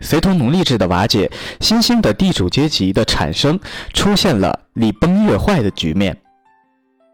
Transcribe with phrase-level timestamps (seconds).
[0.00, 3.58] 随同奴隶制的瓦解，新兴的地主阶级的产生，
[3.92, 6.16] 出现了礼崩乐坏的局面。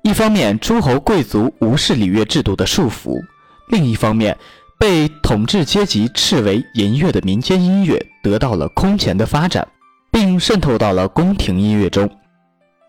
[0.03, 3.21] 一方面，诸侯贵族无视礼乐制度的束缚；
[3.69, 4.37] 另一方面，
[4.79, 9.67] 被统治阶级斥为淫乐的民间音乐得到了空前的发展，
[10.11, 12.11] 并渗透到了宫廷音乐中。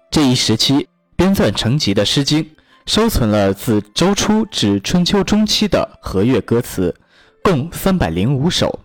[0.10, 0.88] 这一时期
[1.18, 2.42] 编纂成集的《诗经》，
[2.86, 6.96] 收存了自周初至春秋中期的和乐歌词，
[7.44, 8.80] 共三百零五首，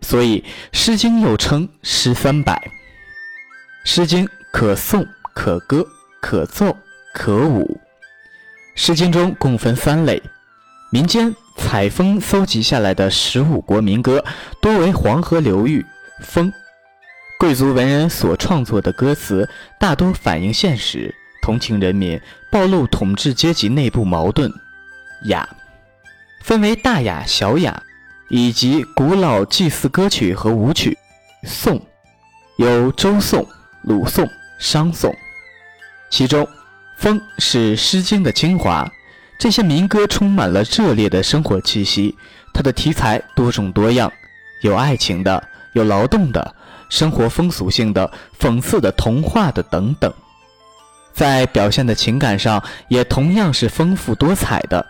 [0.00, 0.40] 所以
[0.72, 2.54] 《诗经》又称《诗三百》。
[3.84, 5.86] 《诗经》可颂，可歌，
[6.20, 6.76] 可奏。
[7.14, 7.80] 可舞，
[8.80, 10.22] 《诗经》中共分三类：
[10.92, 14.24] 民间采风搜集下来的十五国民歌，
[14.60, 15.84] 多为黄河流域
[16.22, 16.48] 风；
[17.40, 19.48] 贵族文人所创作的歌词，
[19.80, 22.20] 大多反映现实，同情人民，
[22.52, 24.52] 暴露统治阶级内部矛盾。
[25.24, 25.48] 雅，
[26.44, 27.82] 分为大雅、小雅，
[28.28, 30.96] 以及古老祭祀歌曲和舞曲。
[31.44, 31.80] 颂，
[32.56, 33.46] 有周颂、
[33.82, 35.14] 鲁颂、商颂，
[36.10, 36.46] 其中。
[37.00, 38.84] 风是《诗经》的精华，
[39.38, 42.12] 这些民歌充满了热烈的生活气息。
[42.52, 44.12] 它的题材多种多样，
[44.62, 45.40] 有爱情的，
[45.74, 46.56] 有劳动的，
[46.88, 50.12] 生活风俗性的，讽刺的，童话的等等。
[51.12, 54.84] 在表现的情感上，也同样是丰富多彩的，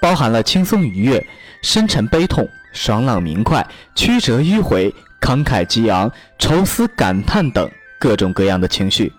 [0.00, 1.26] 包含了轻松愉悦、
[1.60, 9.10] 深沉悲痛、爽朗明快、曲折迂回、慷慨激昂、愁思感叹等各种各样的情绪。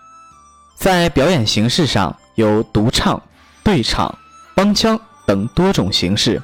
[0.78, 3.20] 在表演形式上有独唱、
[3.64, 4.16] 对唱、
[4.54, 6.40] 帮腔等多种形式。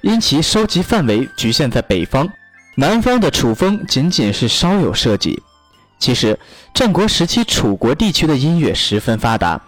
[0.00, 2.28] 因其收集范围局限在北方，
[2.76, 5.42] 南方的楚风仅仅是稍有涉及。
[5.98, 6.36] 其实，
[6.74, 9.60] 战国时期楚国地区的音乐十分发达，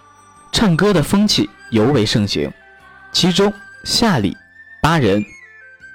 [0.51, 2.51] 唱歌的风气尤为盛行。
[3.13, 3.53] 其中，
[3.85, 4.37] 夏礼
[4.83, 5.25] 八人，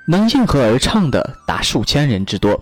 [0.10, 2.60] 能应和而唱的达数千人之多；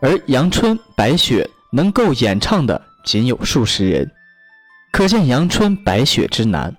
[0.00, 4.10] 而阳春、白雪能够演唱的仅有数十人。
[4.90, 6.76] 可见阳春白雪之难。